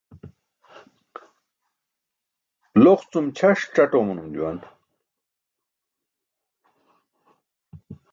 [2.83, 4.59] Loq cum ćʰas caṭ oomanum juwan.